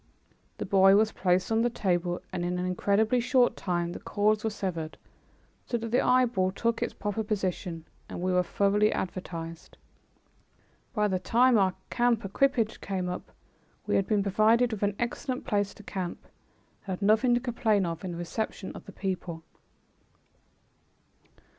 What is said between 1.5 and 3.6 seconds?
on the table and in an incredibly short